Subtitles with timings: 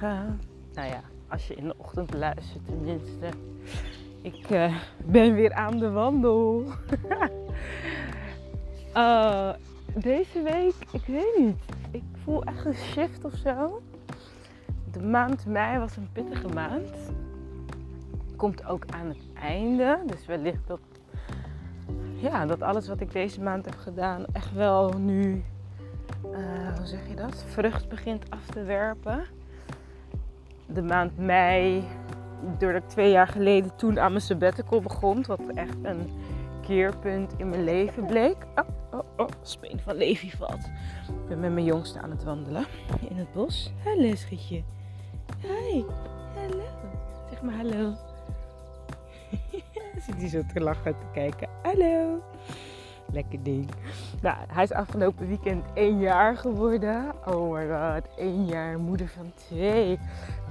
[0.00, 3.28] Nou ja, als je in de ochtend luistert tenminste.
[4.22, 6.64] Ik uh, ben weer aan de wandel.
[8.96, 9.50] uh,
[10.10, 11.56] deze week, ik weet niet.
[11.90, 13.82] Ik voel echt een shift of zo.
[14.90, 17.12] De maand mei was een pittige maand.
[18.36, 19.98] Komt ook aan het einde.
[20.06, 20.80] Dus wellicht dat,
[22.14, 25.44] ja, dat alles wat ik deze maand heb gedaan echt wel nu
[26.24, 29.24] uh, hoe zeg je dat, vrucht begint af te werpen.
[30.74, 31.84] De maand mei,
[32.58, 36.10] doordat ik twee jaar geleden toen aan mijn sabbatical begon, wat echt een
[36.66, 38.36] keerpunt in mijn leven bleek.
[38.54, 40.64] Oh, oh, oh, speen van Levi valt.
[41.08, 42.64] Ik ben met mijn jongste aan het wandelen
[43.08, 43.72] in het bos.
[43.84, 44.62] Hallo schietje.
[45.40, 45.84] Hi,
[46.34, 46.64] hallo.
[47.30, 47.92] Zeg maar hallo.
[50.06, 51.48] Zit hij zo te lachen te kijken.
[51.62, 52.22] Hallo.
[53.12, 53.68] Lekker ding.
[54.22, 57.12] Nou, hij is afgelopen weekend één jaar geworden.
[57.26, 59.98] Oh my god, één jaar, moeder van twee.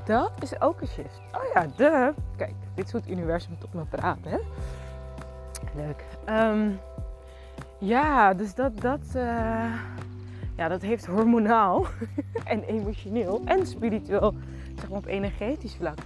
[0.10, 1.22] Dat is ook een shift.
[1.32, 2.14] Oh ja, de.
[2.38, 4.38] Kijk, dit het universum tot me praat, hè.
[5.76, 6.04] Leuk.
[6.26, 6.70] Ehm,
[7.78, 9.74] ja, dus dat, dat, uh,
[10.56, 11.86] ja, dat heeft hormonaal
[12.44, 14.34] en emotioneel en spiritueel,
[14.76, 15.98] zeg maar op energetisch vlak,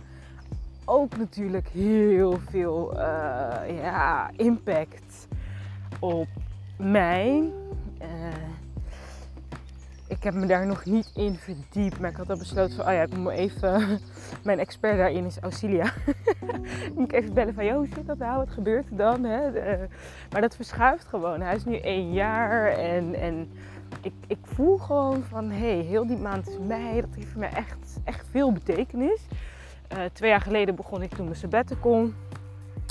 [0.85, 2.99] ook natuurlijk heel veel uh,
[3.81, 5.27] ja, impact
[5.99, 6.27] op
[6.77, 7.51] mij.
[8.01, 8.07] Uh,
[10.13, 12.93] ik heb me daar nog niet in verdiept, maar ik had al besloten van, oh
[12.93, 13.99] ja, ik moet even,
[14.43, 15.85] mijn expert daarin is Auxilia.
[16.89, 19.23] ik moet even bellen van, joh, zit dat nou, wat gebeurt er dan?
[19.23, 19.47] Hè?
[19.47, 19.83] Uh,
[20.31, 21.41] maar dat verschuift gewoon.
[21.41, 23.51] Hij is nu één jaar en, en
[24.01, 27.39] ik, ik voel gewoon van, hé, hey, heel die maand is mei, dat heeft voor
[27.39, 29.21] mij echt, echt veel betekenis.
[29.93, 32.09] Uh, twee jaar geleden begon ik toen mijn sabbatical.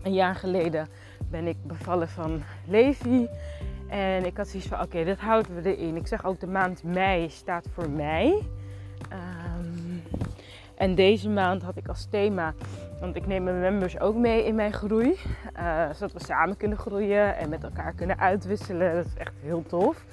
[0.02, 0.88] Een jaar geleden
[1.30, 3.28] ben ik bevallen van Levi.
[3.92, 5.96] En ik had zoiets van, oké, dit houden we erin.
[5.96, 8.42] Ik zeg ook de maand mei staat voor mij.
[9.12, 10.02] Um,
[10.74, 12.54] en deze maand had ik als thema,
[13.00, 15.18] want ik neem mijn members ook mee in mijn groei.
[15.58, 18.94] Uh, zodat we samen kunnen groeien en met elkaar kunnen uitwisselen.
[18.94, 20.04] Dat is echt heel tof.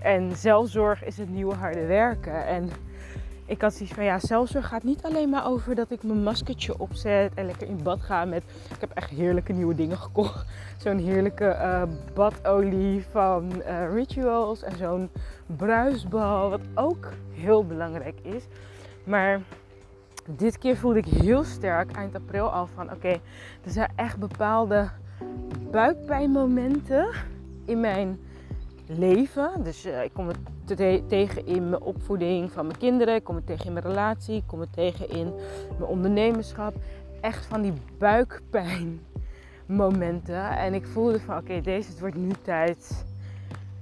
[0.00, 2.46] En zelfzorg is het nieuwe harde werken.
[2.46, 2.70] En
[3.46, 6.78] ik had zoiets van ja, zelfzorg gaat niet alleen maar over dat ik mijn maskertje
[6.78, 8.42] opzet en lekker in bad ga met.
[8.74, 10.46] Ik heb echt heerlijke nieuwe dingen gekocht.
[10.76, 11.82] Zo'n heerlijke uh,
[12.14, 15.10] badolie van uh, Rituals en zo'n
[15.46, 18.46] bruisbal, wat ook heel belangrijk is.
[19.04, 19.40] Maar
[20.26, 23.08] dit keer voelde ik heel sterk eind april al van oké,
[23.64, 24.88] er zijn echt bepaalde
[25.70, 27.08] buikpijnmomenten
[27.64, 28.18] in mijn
[28.98, 29.50] leven.
[29.62, 33.14] Dus uh, ik kom het te tegen in mijn opvoeding van mijn kinderen.
[33.14, 34.36] Ik kom het tegen in mijn relatie.
[34.36, 35.32] Ik kom het tegen in
[35.78, 36.74] mijn ondernemerschap.
[37.20, 39.00] Echt van die buikpijn
[39.66, 40.50] momenten.
[40.50, 43.04] En ik voelde van oké, deze het wordt nu tijd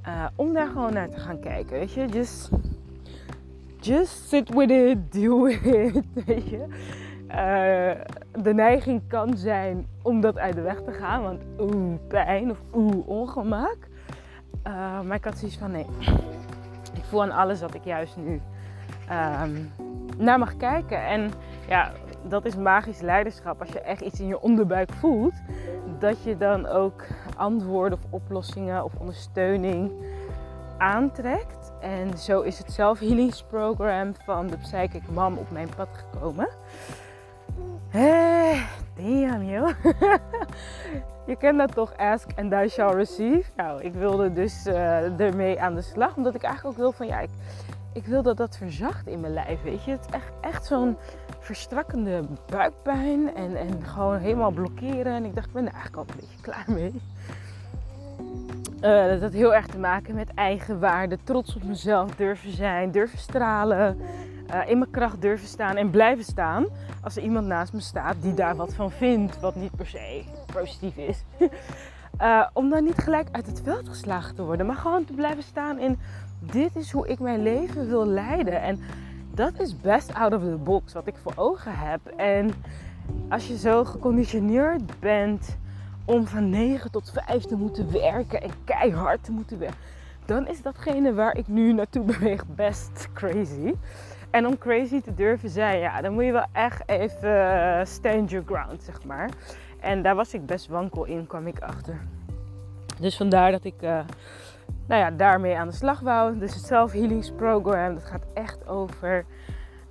[0.06, 1.78] uh, om daar gewoon naar te gaan kijken.
[1.78, 2.50] Weet je, just,
[3.80, 6.04] just sit with it, deal with it.
[6.26, 6.66] Weet je.
[7.28, 7.90] Uh,
[8.42, 12.58] de neiging kan zijn om dat uit de weg te gaan, want oeh, pijn of
[12.74, 13.76] oeh, ongemak.
[14.66, 15.86] Uh, maar ik had zoiets van nee.
[16.94, 18.40] Ik voel aan alles dat ik juist nu
[19.10, 19.72] um,
[20.16, 21.06] naar mag kijken.
[21.06, 21.30] En
[21.68, 23.60] ja, dat is magisch leiderschap.
[23.60, 25.34] Als je echt iets in je onderbuik voelt,
[25.98, 27.04] dat je dan ook
[27.36, 29.92] antwoorden of oplossingen of ondersteuning
[30.78, 31.72] aantrekt.
[31.80, 36.48] En zo is het zelfhealingsprogram van de Psychic Mom op mijn pad gekomen.
[37.88, 38.62] Hé,
[38.96, 39.70] damn joh.
[41.26, 43.50] Je kent dat toch, ask and thou shall receive.
[43.56, 46.16] Nou, ik wilde dus uh, ermee aan de slag.
[46.16, 47.20] Omdat ik eigenlijk ook wil van, ja,
[47.92, 49.90] ik, wil dat dat verzacht in mijn lijf, weet je.
[49.90, 50.96] Het is echt, echt zo'n
[51.38, 55.12] verstrakkende buikpijn en, en gewoon helemaal blokkeren.
[55.12, 57.00] En ik dacht, ik ben er eigenlijk al een beetje klaar mee.
[58.82, 63.18] Uh, dat had heel erg te maken met eigenwaarde, trots op mezelf durven zijn, durven
[63.18, 63.98] stralen,
[64.54, 66.66] uh, in mijn kracht durven staan en blijven staan.
[67.02, 70.24] Als er iemand naast me staat die daar wat van vindt, wat niet per se
[70.52, 71.24] positief is.
[72.20, 75.42] uh, om dan niet gelijk uit het veld geslagen te worden, maar gewoon te blijven
[75.42, 75.98] staan in
[76.40, 78.62] dit is hoe ik mijn leven wil leiden.
[78.62, 78.80] En
[79.34, 82.06] dat is best out of the box wat ik voor ogen heb.
[82.06, 82.50] En
[83.28, 85.56] als je zo geconditioneerd bent
[86.04, 89.78] om van 9 tot 5 te moeten werken en keihard te moeten werken,
[90.24, 93.74] dan is datgene waar ik nu naartoe beweeg best crazy.
[94.30, 98.46] En om crazy te durven zijn, ja, dan moet je wel echt even stand your
[98.46, 99.30] ground, zeg maar.
[99.80, 102.00] En daar was ik best wankel in, kwam ik achter.
[103.00, 104.00] Dus vandaar dat ik uh,
[104.86, 106.38] nou ja, daarmee aan de slag wou.
[106.38, 109.24] Dus het self-healingsprogram, dat gaat echt over...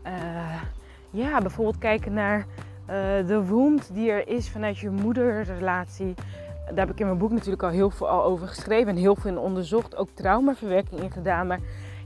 [0.05, 0.61] Uh,
[1.09, 2.45] ja, bijvoorbeeld kijken naar
[3.25, 6.13] de wond die er is vanuit je moederrelatie.
[6.65, 9.31] Daar heb ik in mijn boek natuurlijk al heel veel over geschreven en heel veel
[9.31, 9.95] in onderzocht.
[9.95, 11.47] Ook traumaverwerking in gedaan.
[11.47, 11.59] Maar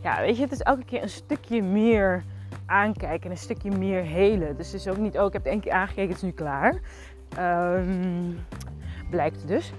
[0.03, 2.23] ja, weet je, het is elke keer een stukje meer
[2.65, 4.57] aankijken en een stukje meer helen.
[4.57, 6.31] Dus het is ook niet, oh ik heb het één keer aangekeken, het is nu
[6.31, 6.79] klaar.
[7.37, 8.31] Ehm,
[9.09, 9.73] blijkt dus.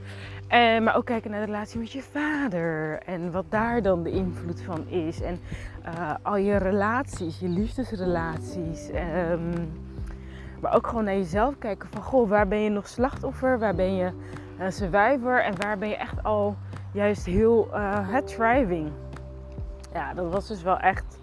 [0.49, 4.11] En, maar ook kijken naar de relatie met je vader en wat daar dan de
[4.11, 5.21] invloed van is.
[5.21, 5.41] En
[5.87, 8.89] uh, al je relaties, je liefdesrelaties.
[9.31, 9.73] Um,
[10.61, 13.95] maar ook gewoon naar jezelf kijken van goh, waar ben je nog slachtoffer, waar ben
[13.95, 14.11] je
[14.59, 16.57] een survivor en waar ben je echt al
[16.93, 18.91] juist heel uh, thriving.
[19.95, 21.19] Ja, dat was dus wel echt,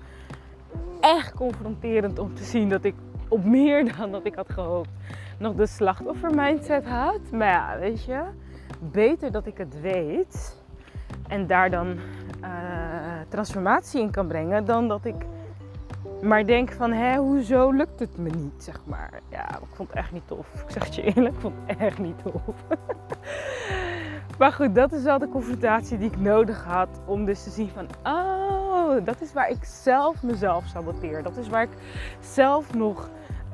[1.00, 2.96] echt confronterend om te zien dat ik
[3.28, 4.90] op meer dan dat ik had gehoopt
[5.38, 7.32] nog de slachtoffer mindset had.
[7.32, 8.24] Maar ja, weet je,
[8.80, 10.58] beter dat ik het weet
[11.28, 11.88] en daar dan
[12.42, 12.48] uh,
[13.28, 15.26] transformatie in kan brengen dan dat ik
[16.22, 19.20] maar denk van, hé, hoezo lukt het me niet, zeg maar.
[19.30, 20.48] Ja, ik vond het echt niet tof.
[20.54, 22.56] Ik zeg het je eerlijk, ik vond het echt niet tof.
[24.40, 27.70] maar goed, dat is wel de confrontatie die ik nodig had om dus te zien
[27.70, 27.88] van,
[28.92, 31.24] oh, dat is waar ik zelf mezelf saboteer.
[31.24, 31.78] Dat is waar ik
[32.20, 33.10] zelf nog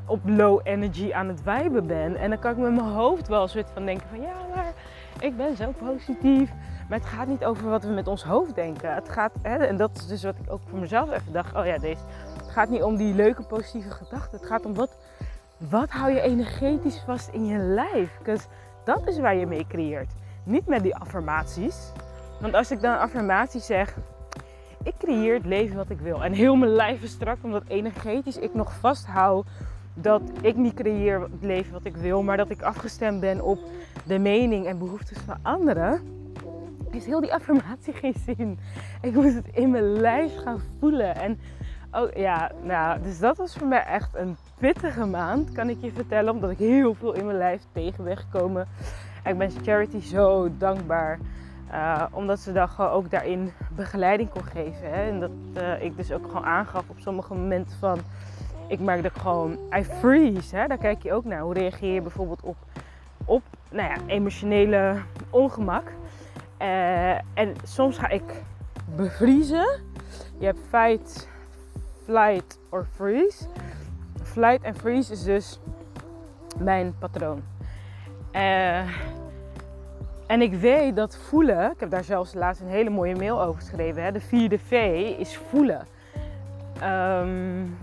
[0.06, 2.16] op low energy aan het wijben ben.
[2.16, 4.74] En dan kan ik met mijn hoofd wel een soort van denken van, ja, maar
[5.20, 6.52] ik ben zo positief.
[6.90, 8.94] Maar het gaat niet over wat we met ons hoofd denken.
[8.94, 11.56] Het gaat, hè, en dat is dus wat ik ook voor mezelf even dacht.
[11.56, 12.02] Oh ja, deze,
[12.38, 14.38] het gaat niet om die leuke positieve gedachten.
[14.38, 14.98] Het gaat om wat,
[15.58, 18.20] wat hou je energetisch vast in je lijf.
[18.24, 18.48] Dus
[18.84, 20.12] dat is waar je mee creëert.
[20.44, 21.92] Niet met die affirmaties.
[22.40, 23.98] Want als ik dan affirmaties zeg,
[24.88, 26.24] ik creëer het leven wat ik wil.
[26.24, 29.46] En heel mijn lijf is strak, omdat energetisch ik nog vasthoud
[29.94, 33.60] dat ik niet creëer het leven wat ik wil, maar dat ik afgestemd ben op
[34.06, 36.02] de mening en behoeftes van anderen,
[36.90, 38.60] heeft heel die affirmatie geen zin.
[39.02, 41.16] Ik moet het in mijn lijf gaan voelen.
[41.16, 41.40] En
[41.92, 45.92] oh ja, nou, dus dat was voor mij echt een pittige maand, kan ik je
[45.92, 48.68] vertellen, omdat ik heel veel in mijn lijf tegen ben gekomen.
[49.24, 51.20] En ik ben Charity zo dankbaar.
[51.72, 54.90] Uh, omdat ze dan ook daarin begeleiding kon geven.
[54.90, 55.10] Hè?
[55.10, 58.00] En dat uh, ik dus ook gewoon aangaf op sommige momenten van
[58.68, 60.56] ik merk dat ik gewoon, I freeze.
[60.56, 60.68] Hè?
[60.68, 61.42] Daar kijk je ook naar.
[61.42, 62.58] Hoe reageer je bijvoorbeeld op,
[63.26, 65.92] op nou ja, emotionele ongemak.
[66.62, 68.44] Uh, en soms ga ik
[68.96, 69.80] bevriezen.
[70.38, 71.30] Je hebt fight,
[72.04, 73.46] flight or freeze.
[74.24, 75.60] Flight en freeze is dus
[76.58, 77.44] mijn patroon.
[80.28, 83.62] En ik weet dat voelen, ik heb daar zelfs laatst een hele mooie mail over
[83.62, 84.04] geschreven.
[84.04, 84.12] Hè?
[84.12, 84.72] De vierde V
[85.20, 85.88] is voelen.
[86.76, 87.78] Um,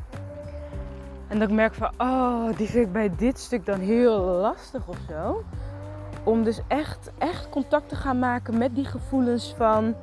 [1.29, 4.88] en dat ik merk van, oh, die vind ik bij dit stuk dan heel lastig
[4.88, 5.43] of zo.
[6.25, 9.94] Om dus echt, echt contact te gaan maken met die gevoelens van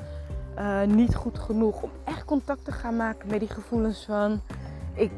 [0.57, 1.81] uh, niet goed genoeg.
[1.81, 4.41] Om echt contact te gaan maken met die gevoelens van,
[4.94, 5.11] ik,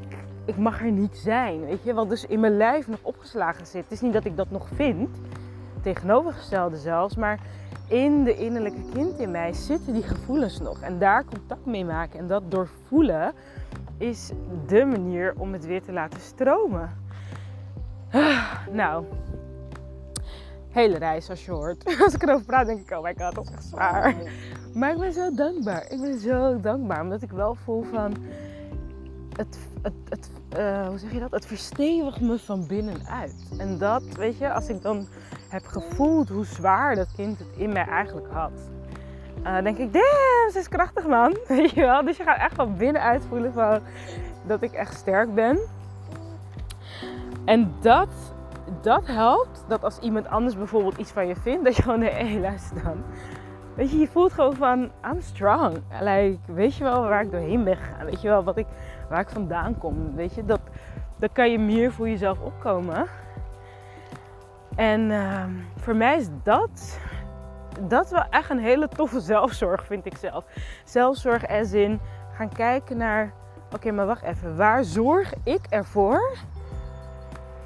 [0.46, 1.66] ik mag er niet zijn.
[1.66, 3.84] Weet je, wat dus in mijn lijf nog opgeslagen zit.
[3.84, 5.10] Het is niet dat ik dat nog vind,
[5.84, 7.40] tegenovergestelde zelfs, maar
[7.88, 10.82] in de innerlijke kind in mij zitten die gevoelens nog.
[10.82, 13.34] En daar contact mee maken en dat doorvoelen
[13.98, 14.32] is
[14.68, 16.90] de manier om het weer te laten stromen.
[18.72, 19.06] Nou,
[20.70, 21.84] hele reis als je hoort.
[22.04, 24.16] Als ik erover praat, denk ik, oh my god, is echt zwaar.
[24.74, 25.92] Maar ik ben zo dankbaar.
[25.92, 28.16] Ik ben zo dankbaar, omdat ik wel voel van...
[29.36, 31.32] Het, het, het uh, hoe zeg je dat?
[31.32, 33.36] Het verstevigt me van binnenuit.
[33.58, 35.08] En dat, weet je, als ik dan
[35.54, 38.52] heb gevoeld hoe zwaar dat kind het in mij eigenlijk had
[39.46, 41.38] uh, denk ik, damn, ze is krachtig man.
[41.48, 42.06] Weet je wel?
[42.06, 43.80] Dus je gaat echt van binnenuit voelen van
[44.46, 45.60] dat ik echt sterk ben.
[47.46, 48.10] En dat,
[48.82, 49.66] dat helpt.
[49.68, 52.84] Dat als iemand anders bijvoorbeeld iets van je vindt, dat je gewoon, nee, hey, luister
[52.84, 53.04] dan.
[53.76, 55.82] Weet je, je voelt gewoon van, I'm strong.
[56.02, 58.06] Like, weet je wel waar ik doorheen ben gegaan?
[58.06, 58.66] Weet je wel wat ik,
[59.10, 60.16] waar ik vandaan kom?
[60.16, 60.60] Weet je, dat,
[61.18, 63.06] dan kan je meer voor jezelf opkomen.
[64.76, 65.44] En uh,
[65.76, 67.00] voor mij is dat
[67.82, 70.46] dat wel echt een hele toffe zelfzorg, vind ik zelf.
[70.84, 72.00] Zelfzorg as in
[72.34, 73.34] gaan kijken naar,
[73.74, 76.38] oké, maar wacht even, waar zorg ik ervoor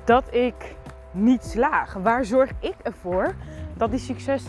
[0.03, 0.75] dat ik
[1.11, 1.93] niet slaag?
[1.93, 3.35] Waar zorg ik ervoor
[3.73, 4.43] dat die succes,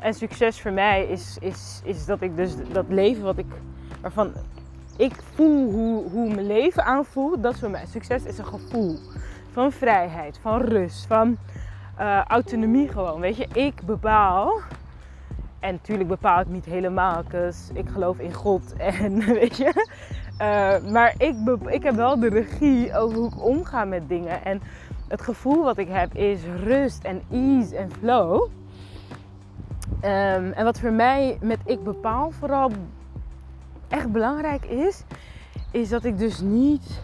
[0.00, 3.54] en succes voor mij is, is, is dat ik dus dat leven wat ik,
[4.00, 4.32] waarvan
[4.96, 7.86] ik voel hoe, hoe mijn leven aanvoelt, dat is voor mij.
[7.86, 8.98] Succes is een gevoel
[9.52, 11.36] van vrijheid, van rust, van
[12.00, 13.20] uh, autonomie gewoon.
[13.20, 14.60] Weet je, ik bepaal.
[15.60, 19.86] En natuurlijk bepaal ik niet helemaal, dus ik geloof in God en weet je.
[20.32, 21.34] Uh, maar ik,
[21.66, 24.44] ik heb wel de regie over hoe ik omga met dingen.
[24.44, 24.62] En
[25.08, 28.42] het gevoel wat ik heb is rust en ease en flow.
[30.04, 32.70] Um, en wat voor mij met ik bepaal vooral
[33.88, 35.02] echt belangrijk is,
[35.70, 37.00] is dat ik dus niet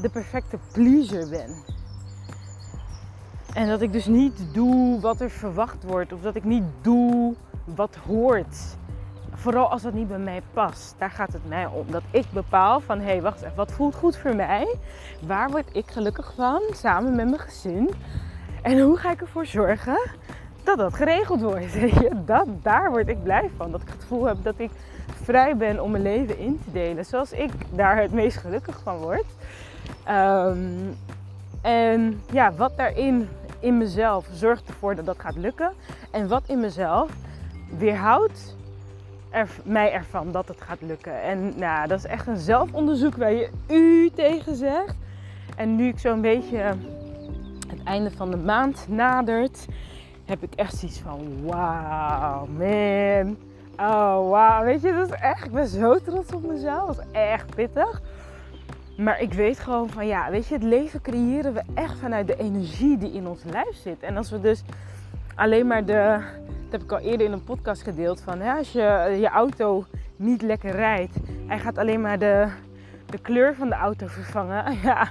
[0.00, 1.78] de perfecte pleaser ben.
[3.54, 6.12] En dat ik dus niet doe wat er verwacht wordt.
[6.12, 8.78] Of dat ik niet doe wat hoort
[9.40, 10.94] vooral als het niet bij mij past.
[10.98, 11.90] Daar gaat het mij om.
[11.90, 14.76] Dat ik bepaal van, hé, hey, wacht even, wat voelt goed voor mij?
[15.20, 17.90] Waar word ik gelukkig van, samen met mijn gezin?
[18.62, 19.98] En hoe ga ik ervoor zorgen
[20.64, 21.66] dat dat geregeld wordt?
[22.26, 23.70] Dat, daar word ik blij van.
[23.70, 24.70] Dat ik het gevoel heb dat ik
[25.22, 27.04] vrij ben om mijn leven in te delen.
[27.04, 29.24] Zoals ik daar het meest gelukkig van word.
[30.04, 30.58] Ehm,
[31.62, 33.28] en ja, wat daarin
[33.60, 35.72] in mezelf zorgt ervoor dat dat gaat lukken.
[36.10, 37.10] En wat in mezelf
[37.78, 38.56] weerhoudt
[39.30, 41.22] er, mij ervan dat het gaat lukken.
[41.22, 44.94] En nou, dat is echt een zelfonderzoek waar je u tegen zegt.
[45.56, 46.58] En nu ik zo'n beetje
[47.68, 49.66] het einde van de maand nadert,
[50.24, 53.36] heb ik echt zoiets van: wauw, man.
[53.76, 54.64] Oh, wauw.
[54.64, 55.44] Weet je, dat is echt.
[55.44, 56.96] Ik ben zo trots op mezelf.
[56.96, 58.02] Dat is echt pittig.
[58.96, 62.36] Maar ik weet gewoon van ja, weet je, het leven creëren we echt vanuit de
[62.36, 64.02] energie die in ons lijf zit.
[64.02, 64.62] En als we dus
[65.34, 66.18] alleen maar de,
[66.62, 69.84] dat heb ik al eerder in een podcast gedeeld, van ja, als je je auto
[70.16, 71.16] niet lekker rijdt,
[71.46, 72.48] hij gaat alleen maar de,
[73.06, 74.64] de kleur van de auto vervangen.
[74.82, 75.08] Ja,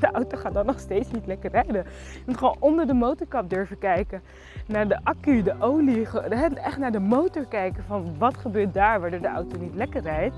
[0.00, 1.84] de auto gaat dan nog steeds niet lekker rijden.
[2.12, 4.22] Je moet gewoon onder de motorkap durven kijken.
[4.66, 6.08] Naar de accu, de olie,
[6.54, 10.34] echt naar de motor kijken van wat gebeurt daar waardoor de auto niet lekker rijdt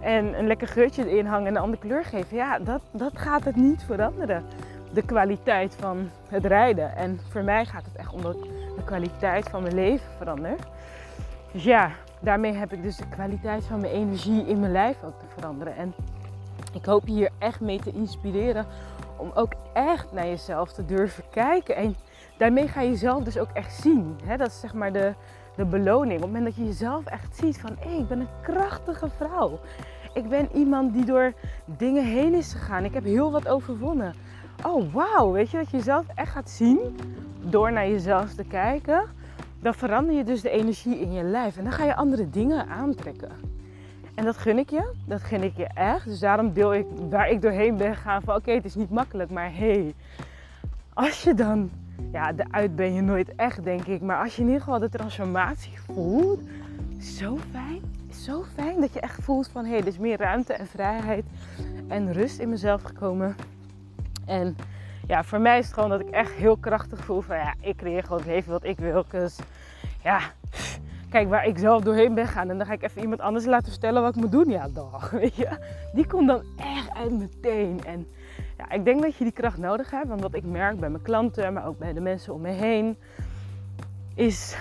[0.00, 3.44] en een lekker geurtje erin hangen en een andere kleur geven, ja, dat, dat gaat
[3.44, 4.44] het niet veranderen.
[4.92, 6.96] De kwaliteit van het rijden.
[6.96, 8.36] En voor mij gaat het echt om dat
[8.76, 10.62] de kwaliteit van mijn leven verandert.
[11.52, 11.90] Dus ja,
[12.20, 15.76] daarmee heb ik dus de kwaliteit van mijn energie in mijn lijf ook te veranderen.
[15.76, 15.94] En
[16.72, 18.66] ik hoop je hier echt mee te inspireren
[19.16, 21.76] om ook echt naar jezelf te durven kijken.
[21.76, 21.96] En
[22.36, 24.18] daarmee ga je jezelf dus ook echt zien.
[24.38, 25.14] Dat is zeg maar de,
[25.56, 26.14] de beloning.
[26.14, 29.58] Op het moment dat je jezelf echt ziet van hé, ik ben een krachtige vrouw.
[30.14, 31.32] Ik ben iemand die door
[31.64, 32.84] dingen heen is gegaan.
[32.84, 34.14] Ik heb heel wat overwonnen.
[34.66, 36.78] Oh wauw, weet je dat je jezelf echt gaat zien
[37.40, 39.02] door naar jezelf te kijken.
[39.60, 42.68] Dan verander je dus de energie in je lijf en dan ga je andere dingen
[42.68, 43.30] aantrekken.
[44.14, 46.04] En dat gun ik je, dat gun ik je echt.
[46.04, 49.30] Dus daarom deel ik waar ik doorheen ben gegaan van oké, het is niet makkelijk,
[49.30, 49.94] maar hé, hey,
[50.94, 51.70] als je dan
[52.12, 54.00] ja, de uit ben je nooit echt, denk ik.
[54.00, 56.40] Maar als je in ieder geval de transformatie voelt,
[57.00, 57.80] zo fijn.
[58.10, 61.24] Zo fijn dat je echt voelt van hé, hey, er is meer ruimte en vrijheid
[61.88, 63.36] en rust in mezelf gekomen.
[64.26, 64.56] En
[65.06, 67.76] ja, voor mij is het gewoon dat ik echt heel krachtig voel van ja, ik
[67.76, 69.04] creëer gewoon het leven wat ik wil.
[69.10, 69.38] Dus
[70.02, 70.20] ja,
[71.10, 73.70] kijk waar ik zelf doorheen ben gaan en dan ga ik even iemand anders laten
[73.70, 74.48] vertellen wat ik moet doen.
[74.48, 75.48] Ja, dag, weet je.
[75.92, 77.80] Die komt dan echt uit meteen.
[77.84, 78.06] En
[78.60, 80.08] ja, ik denk dat je die kracht nodig hebt.
[80.08, 82.96] Want wat ik merk bij mijn klanten, maar ook bij de mensen om me heen,
[84.14, 84.56] is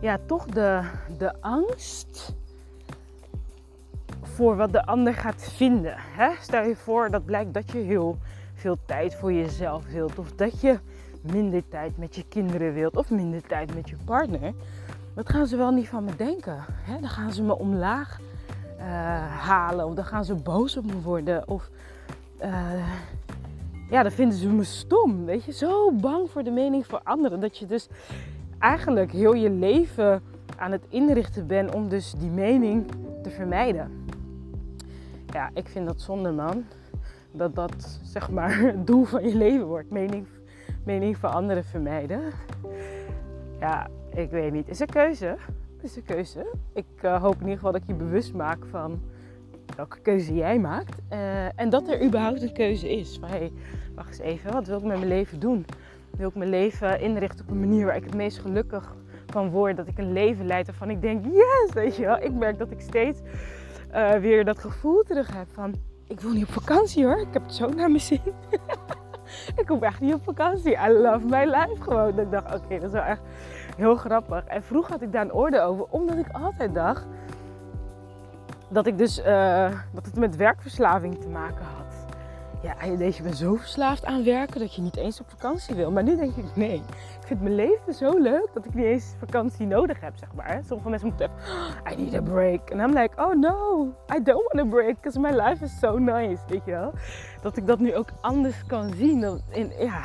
[0.00, 0.82] ja, toch de,
[1.18, 2.34] de angst
[4.22, 5.94] voor wat de ander gaat vinden.
[5.96, 6.30] Hè?
[6.40, 8.18] Stel je voor dat blijkt dat je heel
[8.54, 10.18] veel tijd voor jezelf wilt.
[10.18, 10.78] Of dat je
[11.20, 12.96] minder tijd met je kinderen wilt.
[12.96, 14.52] Of minder tijd met je partner.
[15.14, 16.64] Dat gaan ze wel niet van me denken.
[16.66, 17.00] Hè?
[17.00, 18.20] Dan gaan ze me omlaag
[18.78, 18.84] uh,
[19.46, 19.86] halen.
[19.86, 21.48] Of dan gaan ze boos op me worden.
[21.48, 21.70] Of
[22.42, 22.88] uh,
[23.90, 25.24] ja, dan vinden ze me stom.
[25.24, 27.40] Weet je, zo bang voor de mening van anderen.
[27.40, 27.88] Dat je dus
[28.58, 30.22] eigenlijk heel je leven
[30.56, 32.90] aan het inrichten bent om dus die mening
[33.22, 34.04] te vermijden.
[35.26, 36.64] Ja, ik vind dat zonde, man.
[37.32, 39.90] Dat dat zeg maar het doel van je leven wordt.
[39.90, 40.26] Mening,
[40.84, 42.20] mening van anderen vermijden.
[43.60, 44.68] Ja, ik weet niet.
[44.68, 45.36] Is een keuze.
[45.80, 46.46] Is een keuze.
[46.72, 49.00] Ik uh, hoop in ieder geval dat ik je bewust maak van
[49.80, 50.98] welke keuze jij maakt.
[51.12, 53.16] Uh, en dat er überhaupt een keuze is.
[53.20, 53.52] Van hey,
[53.94, 55.66] wacht eens even, wat wil ik met mijn leven doen?
[56.16, 58.94] Wil ik mijn leven inrichten op een manier waar ik het meest gelukkig
[59.26, 59.76] van word?
[59.76, 62.22] Dat ik een leven leid waarvan ik denk, yes, weet je wel.
[62.22, 63.20] Ik merk dat ik steeds
[63.94, 65.74] uh, weer dat gevoel terug heb van,
[66.06, 67.20] ik wil niet op vakantie hoor.
[67.20, 68.20] Ik heb het zo naar mijn zin.
[69.62, 70.72] ik hoef echt niet op vakantie.
[70.72, 72.14] I love my life gewoon.
[72.14, 73.22] Dat ik dacht, oké, dat is wel echt
[73.76, 74.44] heel grappig.
[74.44, 77.06] En vroeger had ik daar een orde over, omdat ik altijd dacht
[78.70, 81.78] dat ik dus uh, dat het met werkverslaving te maken had.
[82.62, 85.90] Ja, deze je bent zo verslaafd aan werken dat je niet eens op vakantie wil.
[85.90, 86.74] Maar nu denk ik, nee,
[87.20, 90.60] ik vind mijn leven zo leuk dat ik niet eens vakantie nodig heb, zeg maar.
[90.66, 92.70] Sommige mensen moeten even, oh, I need a break.
[92.70, 93.84] En dan like, oh no,
[94.16, 96.92] I don't want a break, because my life is so nice, weet je wel.
[97.42, 99.20] Dat ik dat nu ook anders kan zien.
[99.20, 100.00] Dan in, ja,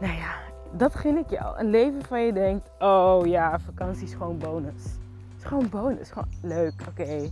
[0.00, 0.34] nou ja,
[0.72, 1.58] dat gun ik jou.
[1.58, 5.00] Een leven van je denkt, oh ja, vakantie is gewoon bonus
[5.44, 6.10] gewoon bonus.
[6.10, 7.30] Gewoon leuk, oké.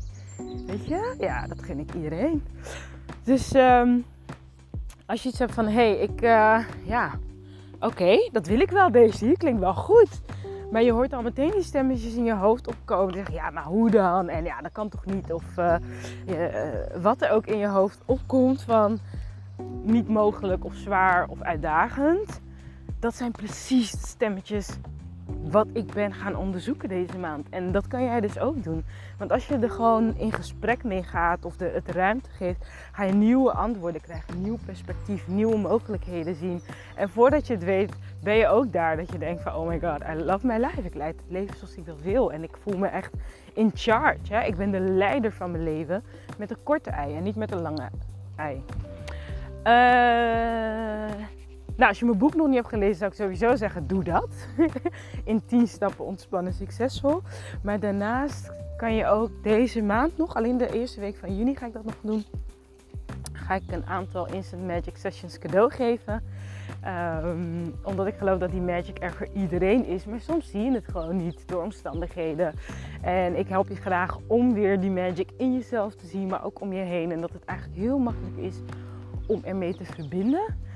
[0.67, 1.15] Weet je?
[1.19, 2.45] Ja, dat gun ik iedereen.
[3.23, 4.05] Dus um,
[5.07, 7.11] als je iets hebt van, hé, hey, ik, uh, ja,
[7.81, 10.21] oké, dat wil ik wel, deze klinkt wel goed.
[10.71, 13.15] Maar je hoort al meteen die stemmetjes in je hoofd opkomen.
[13.15, 14.29] Zeggen, ja, maar hoe dan?
[14.29, 15.33] En ja, dat kan toch niet?
[15.33, 15.77] Of uh,
[17.01, 18.99] wat er ook in je hoofd opkomt van
[19.83, 22.41] niet mogelijk of zwaar of uitdagend.
[22.99, 24.69] Dat zijn precies de stemmetjes
[25.51, 27.49] wat ik ben gaan onderzoeken deze maand.
[27.49, 28.85] En dat kan jij dus ook doen.
[29.19, 33.03] Want als je er gewoon in gesprek mee gaat of de, het ruimte geeft, ga
[33.03, 36.61] je nieuwe antwoorden krijgen, nieuw perspectief, nieuwe mogelijkheden zien.
[36.95, 39.81] En voordat je het weet, ben je ook daar dat je denkt van oh my
[39.81, 40.83] god, I love my life.
[40.83, 42.33] Ik leid het leven zoals ik dat wil.
[42.33, 43.13] En ik voel me echt
[43.55, 44.35] in charge.
[44.35, 44.43] Hè?
[44.43, 46.03] Ik ben de leider van mijn leven
[46.39, 47.89] met een korte ei en niet met een lange
[48.37, 48.63] ei.
[49.65, 51.27] Uh,
[51.81, 54.47] nou, als je mijn boek nog niet hebt gelezen, zou ik sowieso zeggen: doe dat.
[55.25, 57.23] In 10 stappen ontspannen succesvol.
[57.63, 61.67] Maar daarnaast kan je ook deze maand nog, alleen de eerste week van juni ga
[61.67, 62.25] ik dat nog doen.
[63.33, 66.23] Ga ik een aantal Instant Magic Sessions cadeau geven.
[67.25, 70.05] Um, omdat ik geloof dat die magic er voor iedereen is.
[70.05, 72.55] Maar soms zie je het gewoon niet door omstandigheden.
[73.03, 76.61] En ik help je graag om weer die magic in jezelf te zien, maar ook
[76.61, 77.13] om je heen.
[77.13, 78.61] En dat het eigenlijk heel makkelijk is
[79.27, 80.69] om ermee te verbinden.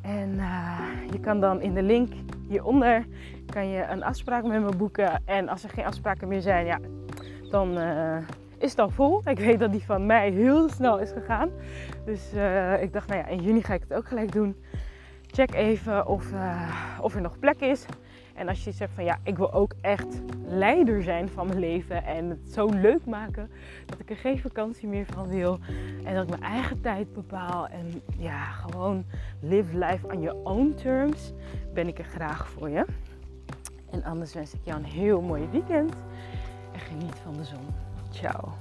[0.00, 0.78] En uh,
[1.10, 2.12] je kan dan in de link
[2.48, 3.06] hieronder
[3.46, 5.22] kan je een afspraak met me boeken.
[5.24, 6.78] En als er geen afspraken meer zijn, ja,
[7.50, 8.16] dan uh,
[8.58, 9.20] is het al vol.
[9.24, 11.50] Ik weet dat die van mij heel snel is gegaan.
[12.04, 14.56] Dus uh, ik dacht, nou ja, in juni ga ik het ook gelijk doen.
[15.26, 16.26] Check even of,
[17.00, 17.86] of er nog plek is.
[18.40, 22.04] En als je zegt van ja, ik wil ook echt leider zijn van mijn leven
[22.04, 23.50] en het zo leuk maken
[23.86, 25.58] dat ik er geen vakantie meer van wil
[26.04, 29.04] en dat ik mijn eigen tijd bepaal en ja, gewoon
[29.40, 31.32] live life on your own terms,
[31.74, 32.84] ben ik er graag voor je.
[33.90, 35.94] En anders wens ik jou een heel mooi weekend
[36.72, 37.66] en geniet van de zon.
[38.10, 38.52] Ciao.